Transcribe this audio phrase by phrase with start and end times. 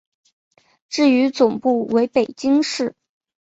[0.89, 2.95] 至于总部为北京市。